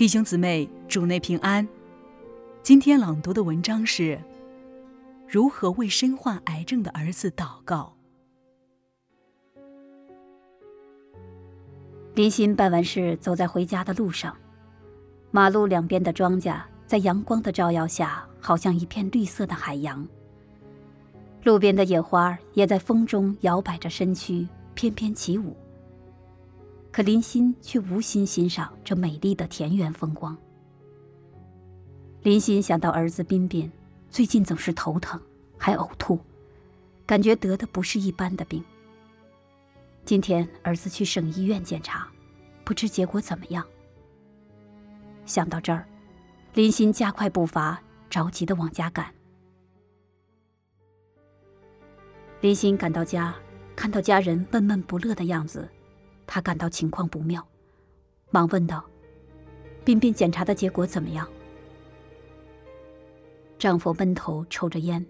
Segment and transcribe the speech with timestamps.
[0.00, 1.68] 弟兄姊妹，主内平安。
[2.62, 4.18] 今天朗读的文章是：
[5.28, 7.94] 如何为身患癌症的儿子祷告。
[12.14, 14.34] 林鑫办完事，走在回家的路上，
[15.30, 20.08] 马路两边的庄稼在阳光的照耀下，好像一片绿色的海洋。
[21.44, 25.54] 路边的野花也在风中摇摆着身躯，翩翩起舞。
[26.92, 30.36] 可林鑫却无心欣赏这美丽的田园风光。
[32.22, 33.70] 林鑫想到儿子彬彬
[34.10, 35.20] 最近总是头疼，
[35.56, 36.18] 还呕吐，
[37.06, 38.62] 感觉得的不是一般的病。
[40.04, 42.08] 今天儿子去省医院检查，
[42.64, 43.64] 不知结果怎么样。
[45.24, 45.86] 想到这儿，
[46.54, 49.06] 林鑫加快步伐，着急地往家赶。
[52.40, 53.34] 林鑫赶到家，
[53.76, 55.68] 看到家人闷闷不乐的样子。
[56.32, 57.44] 她感到情况不妙，
[58.30, 58.84] 忙问道
[59.84, 61.28] ：“彬彬检查的结果怎么样？”
[63.58, 65.04] 丈夫闷头抽着烟，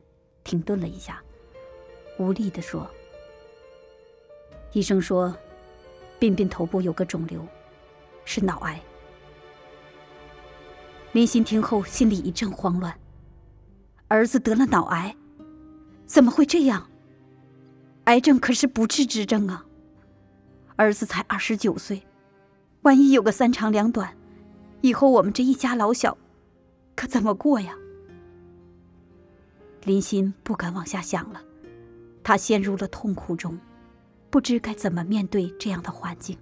[0.45, 1.23] 停顿了一下，
[2.19, 2.91] 无力地说
[4.73, 5.37] ：“医生说，
[6.19, 7.47] 彬彬头部有个肿瘤，
[8.25, 8.81] 是脑癌。”
[11.13, 12.99] 林欣听后心里一阵慌乱，
[14.09, 15.15] 儿子得了脑癌，
[16.07, 16.89] 怎么会这样？
[18.05, 19.67] 癌症可是不治之症啊！
[20.81, 22.03] 儿子才二十九岁，
[22.81, 24.17] 万一有个三长两短，
[24.81, 26.17] 以后我们这一家老小
[26.97, 27.77] 可怎么过呀？
[29.85, 31.43] 林鑫不敢往下想了，
[32.25, 33.59] 她陷入了痛苦中，
[34.31, 36.39] 不知该怎么面对这样的环境。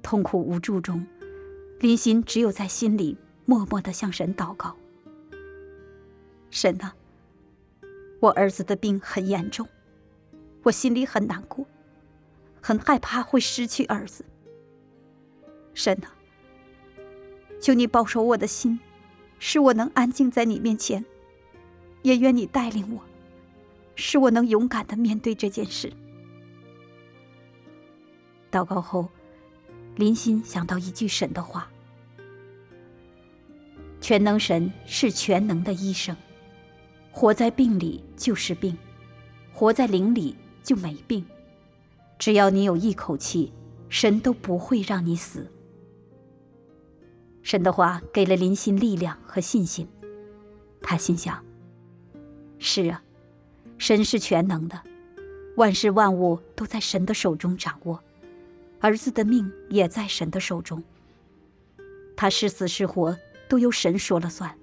[0.00, 1.04] 痛苦无助中，
[1.80, 4.76] 林鑫只有在心里默默的向神祷告
[6.52, 6.94] ：“神啊，
[8.20, 9.66] 我儿子的病很严重，
[10.62, 11.66] 我心里很难过。”
[12.62, 14.24] 很害怕会失去儿子。
[15.74, 16.14] 神啊，
[17.60, 18.78] 求你保守我的心，
[19.38, 21.04] 使我能安静在你面前，
[22.02, 23.02] 也愿你带领我，
[23.96, 25.92] 使我能勇敢的面对这件事。
[28.50, 29.08] 祷告后，
[29.96, 31.68] 林欣想到一句神的话
[34.00, 36.14] ：“全能神是全能的医生，
[37.10, 38.76] 活在病里就是病，
[39.52, 41.26] 活在灵里就没病。”
[42.22, 43.52] 只要你有一口气，
[43.88, 45.50] 神都不会让你死。
[47.42, 49.88] 神的话给了林鑫力量和信心，
[50.80, 51.44] 他心想：
[52.60, 53.02] 是啊，
[53.76, 54.80] 神是全能的，
[55.56, 58.00] 万事万物都在神的手中掌握，
[58.78, 60.80] 儿子的命也在神的手中。
[62.16, 63.18] 他是死是活
[63.48, 64.56] 都由神说了算，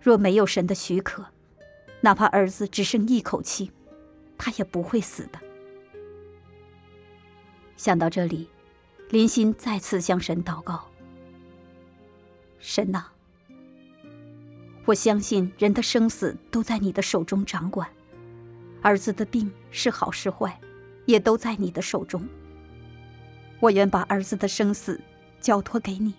[0.00, 1.26] 若没有神的许可，
[2.02, 3.72] 哪怕儿子只剩一口气，
[4.38, 5.49] 他也不会死的。
[7.80, 8.46] 想到这里，
[9.08, 10.84] 林心再次向神祷告
[12.60, 13.06] ：“神呐，
[14.84, 17.88] 我相信人的生死都在你的手中掌管，
[18.82, 20.60] 儿子的病是好是坏，
[21.06, 22.22] 也都在你的手中。
[23.60, 25.00] 我愿把儿子的生死
[25.40, 26.12] 交托给你，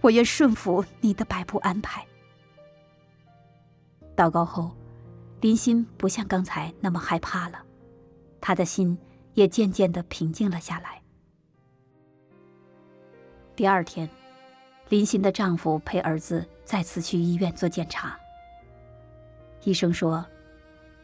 [0.00, 2.06] 我愿顺服你的摆布安排。”
[4.16, 4.74] 祷告后，
[5.42, 7.62] 林心不像刚才那么害怕了，
[8.40, 8.96] 他的心。
[9.34, 11.02] 也渐渐地平静了下来。
[13.54, 14.08] 第二天，
[14.88, 18.18] 林欣的丈夫陪儿子再次去医院做检查。
[19.62, 20.24] 医生说，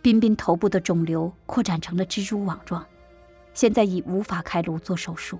[0.03, 2.85] 彬彬头部的肿瘤扩展成了蜘蛛网状，
[3.55, 5.39] 现在已无法开颅做手术，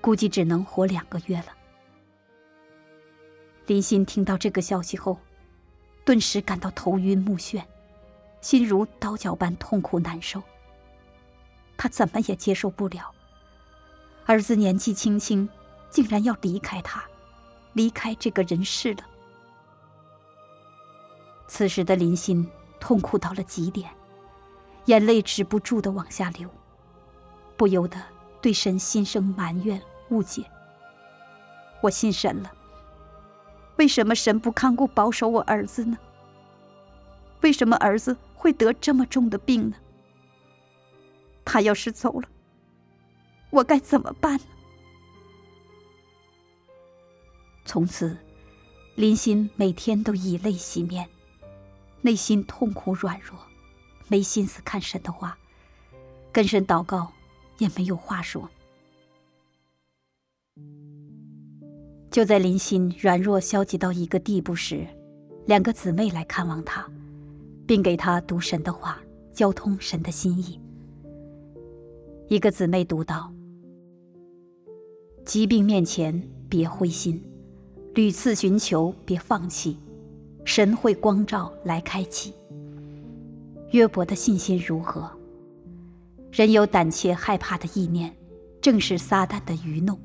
[0.00, 1.46] 估计只能活两个月了。
[3.66, 5.18] 林欣听到这个消息后，
[6.04, 7.62] 顿时感到头晕目眩，
[8.40, 10.42] 心如刀绞般痛苦难受。
[11.76, 13.10] 他怎么也接受不了，
[14.26, 15.48] 儿子年纪轻轻，
[15.90, 17.04] 竟然要离开他，
[17.72, 19.00] 离开这个人世了。
[21.46, 22.46] 此时的林鑫
[22.80, 23.90] 痛苦到了极点，
[24.86, 26.48] 眼泪止不住的往下流，
[27.56, 27.96] 不由得
[28.40, 30.44] 对神心生埋怨误解。
[31.82, 32.50] 我信神了，
[33.76, 35.98] 为什么神不看顾保守我儿子呢？
[37.42, 39.76] 为什么儿子会得这么重的病呢？
[41.44, 42.28] 他要是走了，
[43.50, 44.44] 我该怎么办呢？
[47.64, 48.16] 从此，
[48.94, 51.08] 林鑫每天都以泪洗面，
[52.02, 53.38] 内心痛苦软弱，
[54.08, 55.38] 没心思看神的话，
[56.32, 57.12] 跟神祷告
[57.58, 58.48] 也没有话说。
[62.10, 64.86] 就在林鑫软弱消极到一个地步时，
[65.46, 66.88] 两个姊妹来看望他，
[67.66, 69.00] 并给他读神的话，
[69.32, 70.60] 交通神的心意。
[72.28, 73.30] 一个姊妹读道
[75.26, 77.22] ：“疾病面前别灰心，
[77.94, 79.78] 屡次寻求别放弃，
[80.42, 82.32] 神会光照来开启。
[83.72, 85.10] 约伯的信心如何？
[86.32, 88.16] 人有胆怯害怕的意念，
[88.58, 89.98] 正是撒旦的愚弄，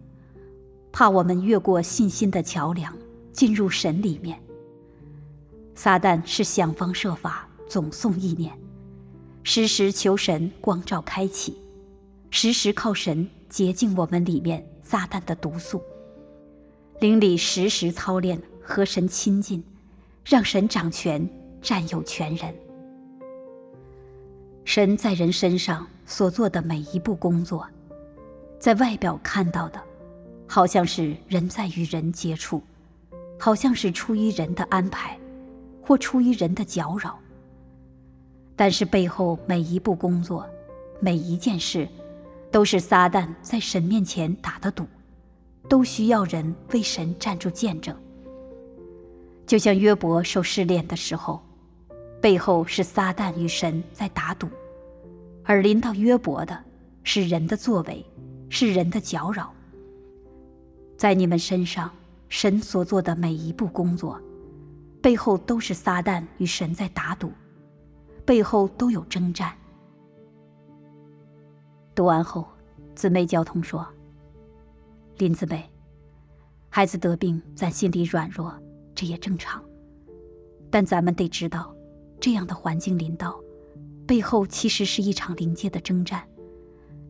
[0.91, 2.93] 怕我们越过信心的桥梁，
[3.31, 4.37] 进入神里面。
[5.73, 8.51] 撒旦是想方设法总送意念，
[9.41, 11.55] 时时求神光照开启，
[12.31, 15.81] 时时靠神洁净我们里面撒旦的毒素。
[16.99, 19.63] 灵里时时操练和神亲近，
[20.25, 21.27] 让神掌权，
[21.61, 22.53] 占有全人。
[24.63, 27.67] 神在人身上所做的每一步工作，
[28.59, 29.81] 在外表看到的，
[30.47, 32.61] 好像是人在与人接触，
[33.39, 35.17] 好像是出于人的安排。
[35.81, 37.17] 或出于人的搅扰，
[38.55, 40.45] 但是背后每一步工作，
[40.99, 41.89] 每一件事，
[42.51, 44.85] 都是撒旦在神面前打的赌，
[45.67, 47.95] 都需要人为神站住见证。
[49.45, 51.41] 就像约伯受试炼的时候，
[52.21, 54.47] 背后是撒旦与神在打赌，
[55.43, 56.57] 而临到约伯的
[57.03, 58.05] 是人的作为，
[58.49, 59.53] 是人的搅扰。
[60.97, 61.91] 在你们身上，
[62.27, 64.19] 神所做的每一步工作。
[65.01, 67.31] 背后都是撒旦与神在打赌，
[68.25, 69.53] 背后都有征战。
[71.99, 72.47] 读完后，
[72.95, 73.85] 姊妹交通说
[75.19, 75.69] ：“林姊妹，
[76.69, 78.57] 孩子得病，咱心里软弱，
[78.95, 79.61] 这也正常。
[80.71, 81.75] 但咱们得知道，
[82.17, 83.37] 这样的环境临到，
[84.07, 86.25] 背后其实是一场灵界的征战，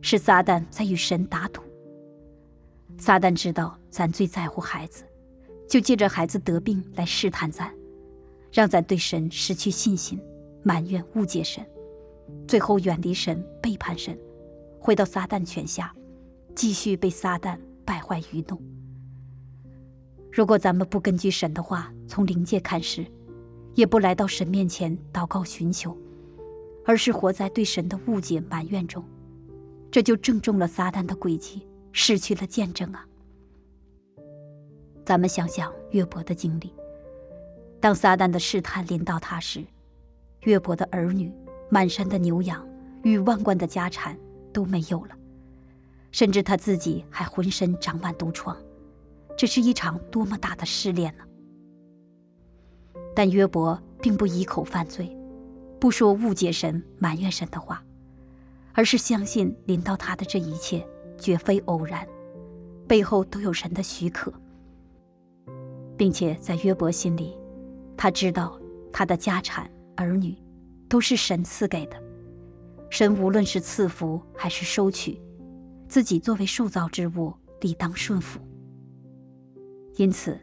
[0.01, 1.61] 是撒旦在与神打赌。
[2.97, 5.03] 撒旦知道咱最在乎孩子，
[5.69, 7.71] 就借着孩子得病来试探咱。”
[8.51, 10.19] 让咱对神失去信心，
[10.63, 11.63] 埋怨误解神，
[12.47, 14.17] 最后远离神，背叛神，
[14.79, 15.93] 回到撒旦权下，
[16.55, 18.59] 继续被撒旦败坏愚弄。
[20.31, 23.05] 如果咱们不根据神的话从灵界看事，
[23.75, 25.95] 也不来到神面前祷告寻求，
[26.85, 29.03] 而是活在对神的误解埋怨中，
[29.91, 33.05] 这就正中了撒旦的诡计，失去了见证啊！
[35.05, 36.71] 咱们想想约伯的经历。
[37.79, 39.63] 当撒旦的试探临到他时，
[40.41, 41.31] 约伯的儿女、
[41.69, 42.67] 满山的牛羊
[43.03, 44.17] 与万贯的家产
[44.53, 45.15] 都没有了，
[46.11, 48.55] 甚至他自己还浑身长满毒疮，
[49.37, 51.23] 这是一场多么大的试炼呢？
[53.15, 55.15] 但约伯并不以口犯罪，
[55.79, 57.83] 不说误解神、埋怨神的话，
[58.73, 60.85] 而是相信临到他的这一切
[61.17, 62.07] 绝非偶然，
[62.87, 64.31] 背后都有神的许可，
[65.97, 67.37] 并且在约伯心里。
[67.97, 68.57] 他知道，
[68.93, 70.37] 他的家产儿女
[70.87, 72.01] 都是神赐给的，
[72.89, 75.21] 神无论是赐福还是收取，
[75.87, 78.39] 自己作为受造之物，理当顺服。
[79.95, 80.39] 因此，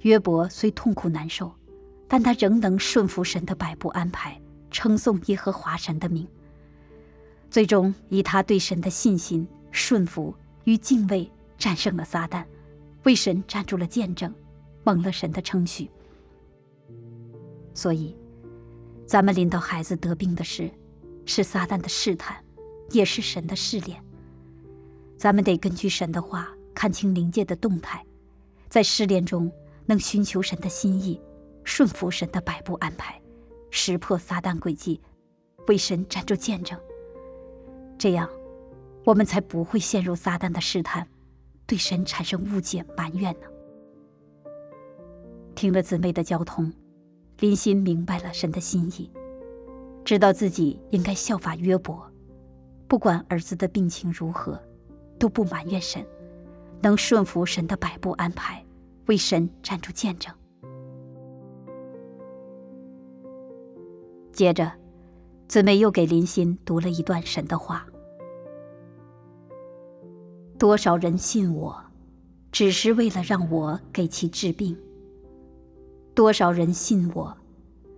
[0.00, 1.50] 约伯虽痛苦难受，
[2.06, 4.40] 但他仍能顺服神的摆布安排，
[4.70, 6.28] 称颂耶和华神的名。
[7.50, 10.34] 最终，以他对神的信心、顺服
[10.64, 12.44] 与敬畏，战胜了撒旦，
[13.04, 14.32] 为神站住了见证，
[14.84, 15.90] 蒙了神的称许。
[17.72, 18.14] 所以，
[19.06, 20.70] 咱们临到孩子得病的事，
[21.28, 22.42] 是撒旦的试探，
[22.90, 24.02] 也是神的试炼。
[25.18, 28.02] 咱们得根据神的话，看清灵界的动态，
[28.70, 29.52] 在试炼中
[29.84, 31.20] 能寻求神的心意，
[31.64, 33.20] 顺服神的摆布安排，
[33.70, 35.02] 识破撒旦诡计，
[35.66, 36.80] 为神站住见证。
[37.98, 38.26] 这样，
[39.04, 41.06] 我们才不会陷入撒旦的试探，
[41.66, 43.46] 对神产生误解埋怨呢。
[45.54, 46.72] 听了姊妹的交通。
[47.40, 49.08] 林心明白了神的心意，
[50.08, 52.10] 知道自己应该效法约伯，
[52.86, 54.58] 不管儿子的病情如何，
[55.18, 56.02] 都不埋怨神，
[56.80, 58.64] 能顺服神的摆布安排，
[59.04, 60.34] 为神站住见证。
[64.32, 64.72] 接着，
[65.46, 67.86] 姊妹又给林心读了一段神的话：
[70.58, 71.78] 多少人信我，
[72.50, 74.74] 只是为了让我给其治病。
[76.14, 77.36] 多少人信我，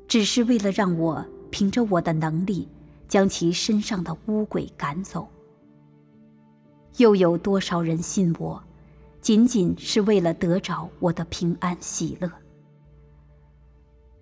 [0.09, 2.69] 只是为了让我凭着我的能力
[3.09, 5.28] 将其身上的污鬼赶走。
[6.97, 8.62] 又有多少人信我，
[9.21, 12.30] 仅仅是为了得着我的平安喜乐？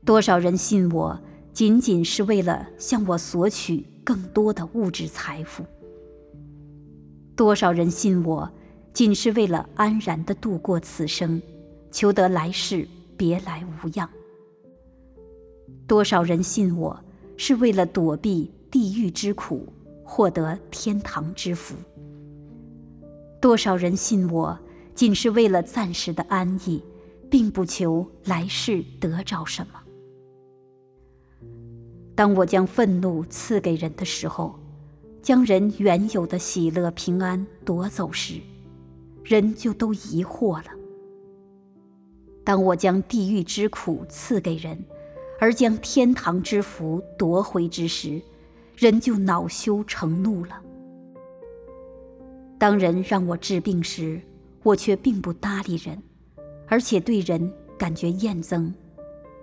[0.05, 1.19] 多少人信我，
[1.53, 5.65] 仅仅是为了向我索取更多的物质财富？
[7.37, 8.51] 多少人信我，
[8.93, 11.41] 仅是为了安然地度过此生，
[11.91, 12.89] 求得来世？
[13.17, 14.09] 别来无恙。
[15.89, 16.99] 多少人信我，
[17.39, 19.73] 是为了躲避地狱之苦，
[20.05, 21.75] 获得天堂之福？
[23.41, 24.59] 多少人信我，
[24.93, 26.83] 仅是为了暂时的安逸，
[27.31, 29.81] 并不求来世得着什么。
[32.17, 34.59] 当我将愤怒赐给人的时候，
[35.23, 38.41] 将人原有的喜乐平安夺走时，
[39.23, 40.73] 人就都疑惑了。
[42.43, 44.83] 当我将地狱之苦赐给人，
[45.39, 48.21] 而将天堂之福夺回之时，
[48.77, 50.61] 人就恼羞成怒了。
[52.59, 54.21] 当人让我治病时，
[54.63, 56.03] 我却并不搭理人，
[56.67, 58.73] 而且对人感觉厌憎，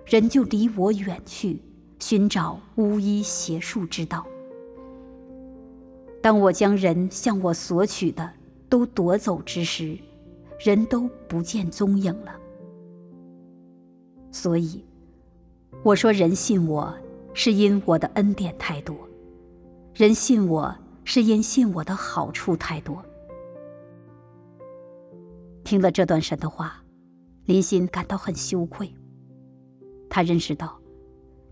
[0.05, 1.61] 人就离我远去。
[1.97, 4.27] 寻找巫医邪术之道。
[6.21, 8.29] 当我将人向我索取的
[8.67, 9.97] 都夺走之时，
[10.59, 12.35] 人都不见踪影了。
[14.29, 14.83] 所以，
[15.85, 16.91] 我说人信我
[17.35, 19.07] 是因我的恩典太多，
[19.93, 23.05] 人信我是因信我的好处太多。
[25.63, 26.83] 听了这段神的话，
[27.45, 28.91] 林欣感到很羞愧。
[30.09, 30.75] 他认识到。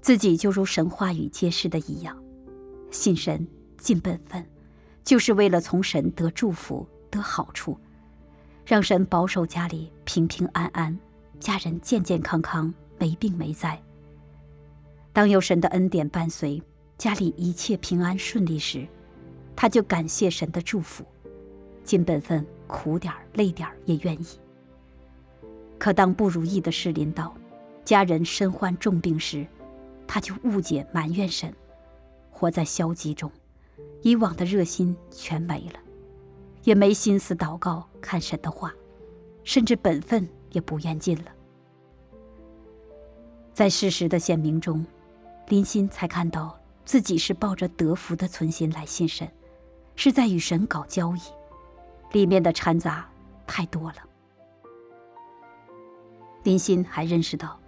[0.01, 2.17] 自己就如神话语揭示的一样，
[2.91, 3.47] 信神
[3.77, 4.43] 尽本分，
[5.03, 7.77] 就是为了从神得祝福、得好处，
[8.65, 10.99] 让神保守家里平平安安，
[11.39, 13.81] 家人健健康康、没病没灾。
[15.13, 16.61] 当有神的恩典伴随，
[16.97, 18.87] 家里一切平安顺利时，
[19.55, 21.05] 他就感谢神的祝福，
[21.83, 24.25] 尽本分，苦点儿、累点儿也愿意。
[25.77, 27.31] 可当不如意的事临到，
[27.85, 29.45] 家人身患重病时，
[30.07, 31.53] 他就误解埋怨神，
[32.31, 33.31] 活在消极中，
[34.01, 35.79] 以往的热心全没了，
[36.63, 38.73] 也没心思祷告看神的话，
[39.43, 41.25] 甚至本分也不愿尽了。
[43.53, 44.83] 在事实的显明中，
[45.47, 49.29] 林欣才看到自己是抱着得福的存心来信神，
[49.95, 51.21] 是在与神搞交易，
[52.11, 53.07] 里面的掺杂
[53.45, 53.97] 太多了。
[56.43, 57.59] 林欣还认识到。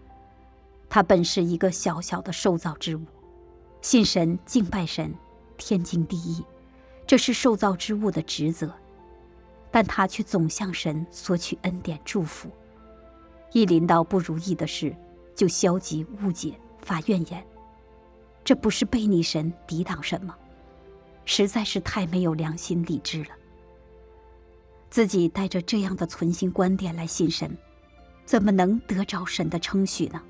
[0.87, 3.01] 他本是一个小小的受造之物，
[3.81, 5.13] 信神、敬拜神，
[5.57, 6.45] 天经地义，
[7.05, 8.71] 这是受造之物的职责。
[9.71, 12.49] 但他却总向神索取恩典祝福，
[13.51, 14.95] 一临到不如意的事，
[15.35, 17.45] 就消极误解、发怨言。
[18.45, 20.37] 这不是悖逆神、抵挡神吗？
[21.25, 23.31] 实在是太没有良心、理智了。
[24.91, 27.57] 自己带着这样的存心观点来信神，
[28.23, 30.21] 怎么能得着神的称许呢？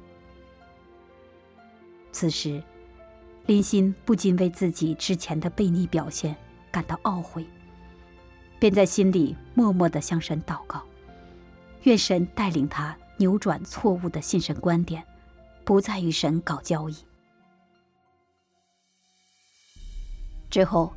[2.14, 2.64] 此时，
[3.46, 6.34] 林欣不禁为自己之前的悖逆表现
[6.72, 7.46] 感到懊悔，
[8.58, 10.82] 便在心里默默地向神祷告，
[11.84, 15.04] 愿神带领他扭转错误的信神观点，
[15.66, 16.96] 不再与神搞交易。
[20.50, 20.94] 之后，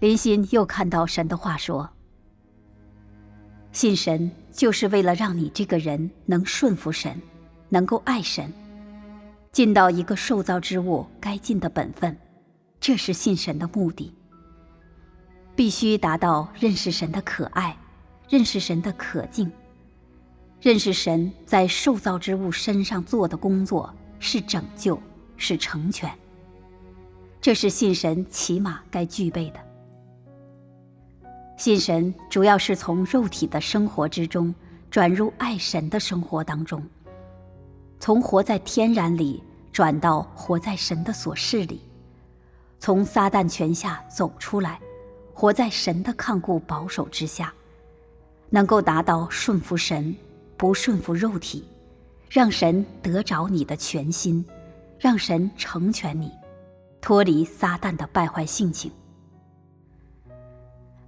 [0.00, 1.88] 林欣又看到神的话说
[3.72, 7.20] ：“信神就是为了让你这个人能顺服神，
[7.68, 8.52] 能够爱神。”
[9.50, 12.16] 尽到一个受造之物该尽的本分，
[12.78, 14.14] 这是信神的目的。
[15.56, 17.76] 必须达到认识神的可爱，
[18.28, 19.50] 认识神的可敬，
[20.60, 25.00] 认识神在受造之物身上做的工作是拯救，
[25.36, 26.08] 是成全。
[27.40, 29.60] 这是信神起码该具备的。
[31.56, 34.54] 信神主要是从肉体的生活之中
[34.90, 36.82] 转入爱神的生活当中。
[38.00, 39.42] 从活在天然里
[39.72, 41.82] 转到活在神的所事里，
[42.78, 44.78] 从撒旦权下走出来，
[45.34, 47.52] 活在神的看顾保守之下，
[48.50, 50.14] 能够达到顺服神，
[50.56, 51.64] 不顺服肉体，
[52.30, 54.46] 让神得着你的全心，
[54.96, 56.30] 让神成全你，
[57.00, 58.90] 脱离撒旦的败坏性情。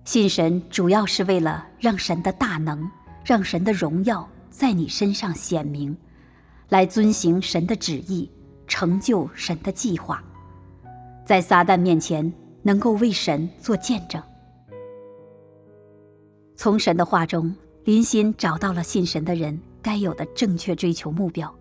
[0.05, 2.91] 信神主要是为了让神的大能，
[3.25, 5.97] 让神的荣耀在你身上显明。
[6.69, 8.31] 来遵行神的旨意，
[8.69, 10.23] 成就神的计划，
[11.25, 12.33] 在撒旦面前
[12.63, 14.23] 能够为神做见证。
[16.55, 21.53] 从神的话中，林欣找到了信神的人该有的正确追求目标。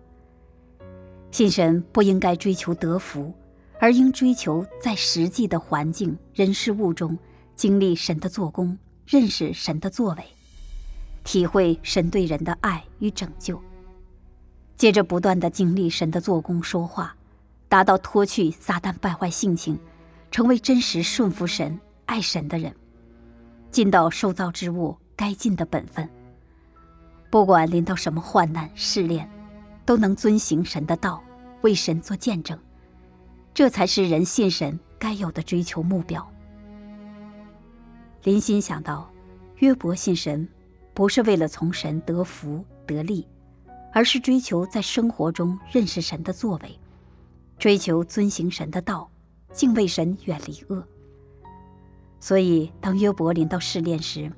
[1.32, 3.32] 信神不应该追求得福，
[3.80, 7.18] 而应追求在实际的环境、人事物中
[7.56, 10.24] 经历神的做工，认识神的作为，
[11.24, 13.60] 体会神对人的爱与拯救。
[14.76, 17.16] 接着不断的经历神的做工说话，
[17.70, 19.78] 达到脱去撒旦败坏性情，
[20.30, 22.74] 成为真实顺服神、爱神的人，
[23.70, 26.06] 尽到受造之物该尽的本分。
[27.30, 29.26] 不管临到什么患难试炼，
[29.86, 31.22] 都能遵行神的道，
[31.62, 32.58] 为神做见证。
[33.52, 36.26] 这才是人信神该有的追求目标。
[38.22, 39.10] 林心想到，
[39.56, 40.48] 约伯信神，
[40.92, 43.26] 不是为了从神得福得利，
[43.92, 46.78] 而是追求在生活中认识神的作为，
[47.58, 49.10] 追求遵行神的道，
[49.52, 50.86] 敬畏神，远离恶。
[52.18, 54.30] 所以，当约伯临到试炼时，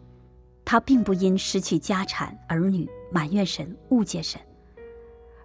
[0.64, 4.40] 他并不因失去家产儿女埋怨神、误解神，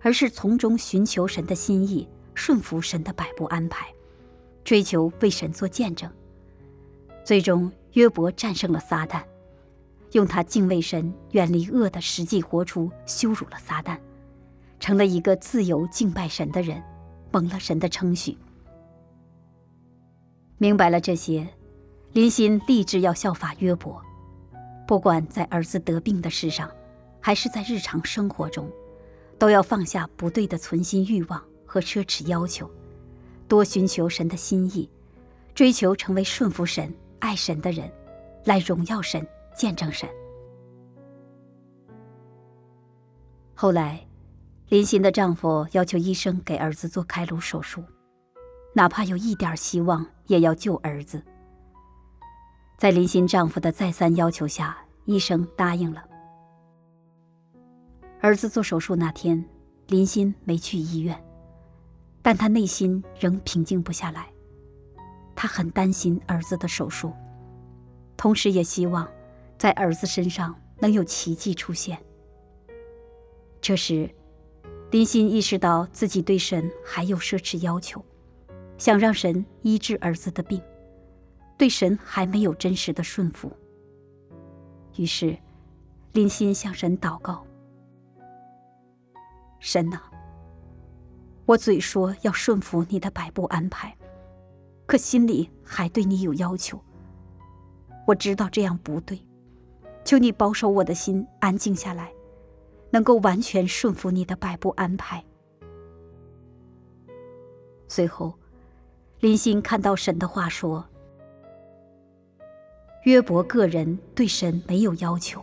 [0.02, 2.08] 而是从中寻求神的心意，
[2.38, 3.88] 顺服神的摆布安排，
[4.64, 6.10] 追求为神做见证。
[7.26, 9.24] 最终，约伯战胜了撒旦，
[10.12, 13.98] 用他敬畏神、远离恶的实际活出羞辱了撒旦，
[14.80, 16.82] 成了一个自由敬拜神的人，
[17.32, 18.38] 蒙了神的称许。
[20.60, 21.46] 明白了这些。
[22.14, 24.02] 林心立志要效法约伯，
[24.88, 26.72] 不管在儿子得病的事上，
[27.20, 28.72] 还是在日常生活中，
[29.38, 32.68] 都要放下不对的存心欲望和奢侈要求，
[33.48, 34.90] 多寻求神的心意，
[35.54, 37.92] 追求成为顺服神、爱神的人，
[38.46, 40.10] 来荣耀神、见证神。
[43.54, 44.04] 后来，
[44.70, 47.84] 林心的丈夫要求医生给儿子做开颅手术，
[48.74, 51.22] 哪怕有一点希望，也要救儿子。
[52.78, 56.04] 在林心丈夫的再三要求下，医生答应了。
[58.22, 59.44] 儿子做手术那天，
[59.88, 61.20] 林心没去医院，
[62.28, 64.28] 但他内心仍平静不下来。
[65.34, 67.14] 他很担心儿子的手术，
[68.18, 69.08] 同时也希望
[69.58, 71.98] 在儿子身上能有奇迹出现。
[73.62, 74.14] 这时，
[74.92, 78.04] 林心意识到自己对神还有奢侈要求，
[78.78, 80.62] 想让神医治儿子的病。
[81.58, 83.50] 对神还没有真实的顺服，
[84.98, 85.38] 于是
[86.12, 87.48] 林心向神祷告
[89.62, 90.02] ：“神呐，
[91.48, 93.96] 我嘴说要顺服你的摆布安排，
[94.86, 96.78] 可心里还对你有要求。
[98.06, 99.26] 我知道这样不对，
[100.04, 102.12] 求你保守我的心安静下来，
[102.92, 105.24] 能够完全顺服你的摆布安排。”
[107.88, 108.34] 随后，
[109.22, 110.86] 林欣看到神的话说。
[113.04, 115.42] 约伯个人对神没有要求，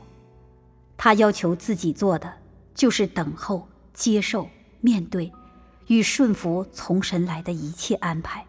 [0.98, 2.30] 他要求自己做的
[2.74, 4.46] 就是等候、接受、
[4.82, 5.32] 面对
[5.86, 8.44] 与顺服从神来的一切安排。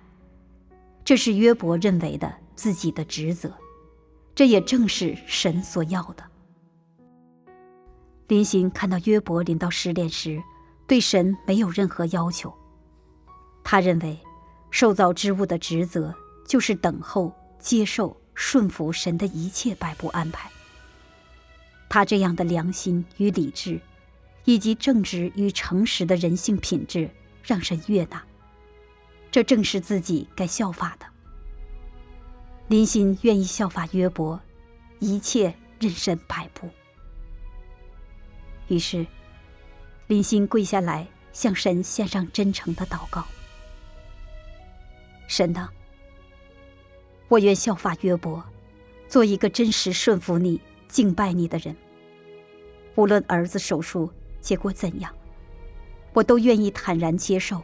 [1.03, 3.53] 这是约伯认为的自己的职责，
[4.33, 6.23] 这也正是神所要的。
[8.27, 10.41] 林行看到约伯临到失恋时，
[10.87, 12.53] 对神没有任何要求，
[13.63, 14.19] 他认为
[14.71, 16.13] 受造之物的职责
[16.47, 18.15] 就是等候、接受。
[18.37, 20.51] 顺服神的一切摆布安排。
[21.87, 23.79] 他这样的良心与理智，
[24.43, 27.09] 以及正直与诚实的人性品质，
[27.45, 28.23] 让神悦纳。
[29.31, 31.05] 这正是自己该效法的。
[32.67, 34.39] 林心愿意效法约伯，
[34.99, 36.69] 一切任神摆布。
[38.67, 39.05] 于是，
[40.07, 43.23] 林心跪下来向神献上真诚的祷告
[45.27, 45.69] ：“神呐！”
[47.29, 48.43] 我愿效法约伯，
[49.07, 51.75] 做一个真实顺服你、敬拜你的人。
[52.95, 55.13] 无论儿子手术结果怎样，
[56.15, 57.61] 我都愿意坦然接受，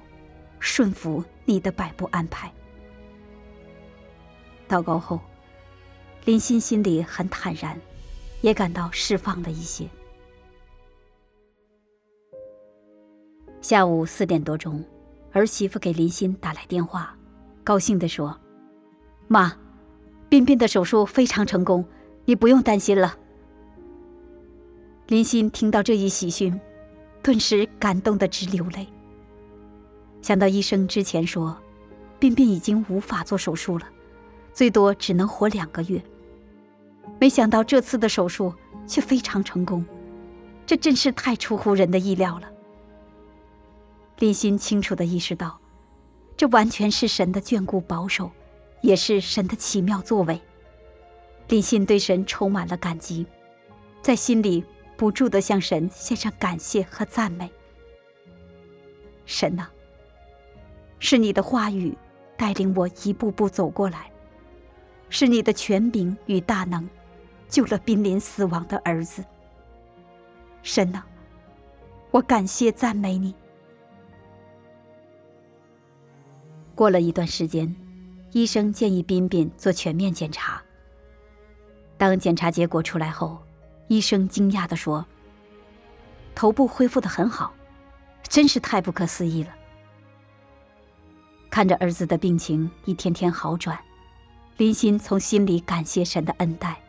[0.59, 2.51] 顺服你的摆布安排。
[4.67, 5.19] 祷告后，
[6.25, 7.79] 林心心里很坦然，
[8.41, 9.87] 也感到释放了一些。
[13.61, 14.83] 下午四点多钟，
[15.31, 17.17] 儿媳妇给林心打来电话，
[17.63, 18.37] 高兴地说。
[19.29, 19.55] 妈，
[20.27, 21.85] 彬彬的手术非常成功，
[22.25, 23.17] 你不用担心了。
[25.07, 26.59] 林心听到这一喜讯，
[27.21, 28.87] 顿时感动得直流泪。
[30.21, 31.57] 想到医生之前说，
[32.19, 33.87] 彬彬已经无法做手术了，
[34.53, 36.01] 最多只能活两个月，
[37.19, 38.53] 没想到这次的手术
[38.85, 39.85] 却非常成功，
[40.65, 42.49] 这真是太出乎人的意料了。
[44.19, 45.59] 林心清楚地意识到，
[46.37, 48.31] 这完全是神的眷顾保守。
[48.81, 50.41] 也是神的奇妙作为，
[51.49, 53.27] 林心对神充满了感激，
[54.01, 54.65] 在心里
[55.01, 57.49] 不住的向神献上感谢和赞美。
[59.25, 59.65] 神呐，
[60.99, 61.97] 是你的话语
[62.37, 64.11] 带领我一步步走过来，
[65.09, 66.87] 是你的权柄与大能
[67.49, 69.25] 救了濒临死亡的儿子。
[70.61, 71.01] 神呐，
[72.11, 73.33] 我感谢赞美你。
[76.75, 77.75] 过了一段时间。
[78.33, 80.61] 医生建议彬彬做全面检查。
[81.97, 83.41] 当检查结果出来后，
[83.91, 85.05] 医生惊讶地说
[86.33, 87.53] ：“头部恢复得很好，
[88.23, 89.53] 真是太不可思议了。”
[91.51, 93.77] 看着儿子的病情一天天好转，
[94.55, 96.81] 林心从心里感谢神的恩待。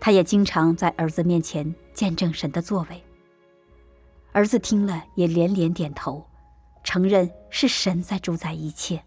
[0.00, 3.00] 他也经常在儿子面前见证神的作为。
[4.32, 6.26] 儿子听了也连连点头，
[6.82, 9.00] 承认是神在主宰一切。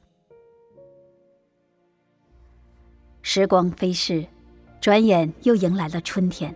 [3.21, 4.25] 时光飞逝，
[4.79, 6.55] 转眼又迎来了春天，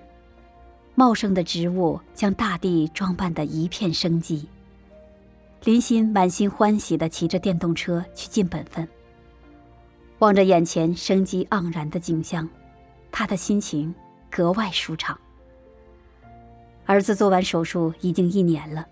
[0.95, 4.47] 茂盛的植物将大地装扮得一片生机。
[5.63, 8.87] 林欣满心欢喜地骑着电动车去尽本分，
[10.19, 12.47] 望着眼前生机盎然的景象，
[13.11, 13.93] 他的心情
[14.29, 15.17] 格外舒畅。
[16.85, 18.85] 儿子做完手术已经一年了，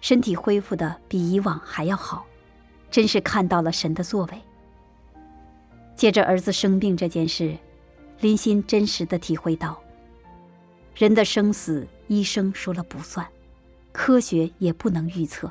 [0.00, 2.24] 身体恢复得比以往还要好，
[2.90, 4.40] 真是看到了神的作为。
[5.96, 7.56] 借着儿子生病这件事，
[8.20, 9.80] 林欣真实地体会到，
[10.94, 13.26] 人的生死医生说了不算，
[13.90, 15.50] 科学也不能预测。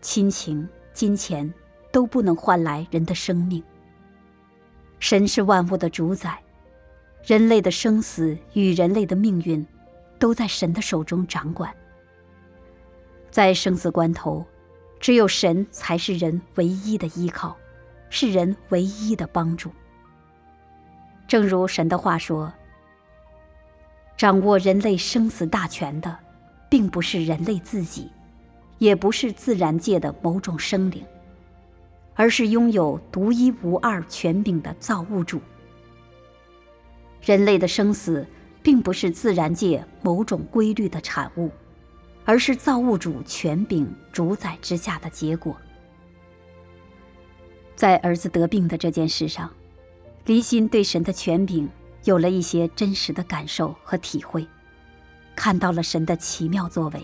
[0.00, 1.52] 亲情、金钱
[1.92, 3.62] 都不能换来人的生命。
[4.98, 6.42] 神是万物的主宰，
[7.24, 9.64] 人类的生死与人类的命运，
[10.18, 11.72] 都在神的手中掌管。
[13.30, 14.44] 在生死关头，
[14.98, 17.56] 只有神才是人唯一的依靠，
[18.08, 19.70] 是人唯一的帮助。
[21.28, 22.52] 正如神的话说
[24.20, 26.14] ：“掌握人类生死大权的，
[26.68, 28.10] 并不是人类自己。”
[28.76, 31.02] 也不是自然界的某种生灵，
[32.14, 35.40] 而是拥有独一无二权柄的造物主。
[37.22, 38.26] 人类的生死
[38.62, 41.50] 并不是自然界某种规律的产物，
[42.26, 45.56] 而是造物主权柄主宰之下的结果。
[47.74, 49.50] 在儿子得病的这件事上，
[50.26, 51.66] 林心对神的权柄
[52.04, 54.46] 有了一些真实的感受和体会，
[55.34, 57.02] 看到了神的奇妙作为。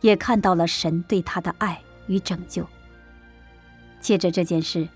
[0.00, 2.68] 也看到了神对他的爱与拯救。
[4.02, 4.86] 借着这件事，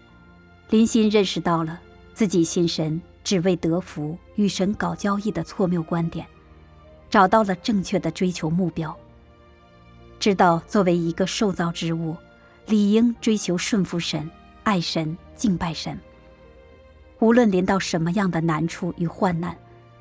[0.69, 1.81] 林欣认识到了
[2.13, 6.27] 自己信神只为得福、与神搞交易的错谬观点，
[7.09, 8.95] 找到了正确的追求目标。
[10.21, 12.15] 知道作为一个受造之物，
[12.67, 14.31] 理应追求顺服神、
[14.65, 15.99] 爱神、敬拜神。
[17.21, 19.57] 无论临到什么样的难处与患难，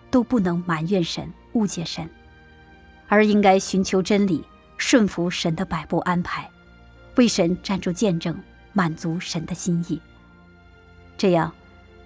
[0.09, 2.09] 都不能埋怨神、误解神，
[3.07, 4.43] 而应该寻求真理。
[4.79, 6.47] 顺服神的摆布安排，
[7.15, 8.39] 为神站住见证，
[8.73, 9.99] 满足神的心意。
[11.17, 11.51] 这样，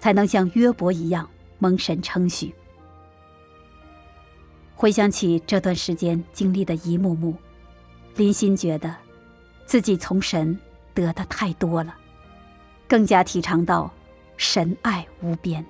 [0.00, 2.54] 才能像约伯一样蒙神称许。
[4.74, 7.36] 回想起这段时间经历的一幕幕，
[8.16, 8.96] 林欣觉得，
[9.66, 10.58] 自己从神
[10.94, 11.94] 得的太多了，
[12.88, 13.92] 更加体尝到
[14.42, 15.64] 神爱无边。